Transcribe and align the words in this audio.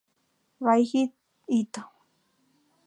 Ryuji 0.65 1.01
Ito 1.59 1.81